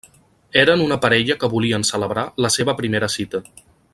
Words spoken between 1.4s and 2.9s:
que volien celebrar la seva